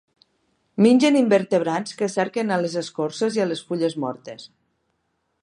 Mengen 0.85 1.17
invertebrats 1.19 1.99
que 1.99 2.09
cerquen 2.15 2.55
a 2.57 2.59
les 2.63 2.79
escorces 2.83 3.39
i 3.41 3.45
a 3.45 3.49
les 3.53 3.63
fulles 3.69 3.99
mortes. 4.07 4.51